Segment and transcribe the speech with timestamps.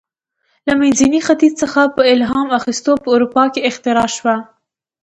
[0.67, 4.35] له منځني ختیځ څخه په الهام اخیستو په اروپا کې اختراع شوه.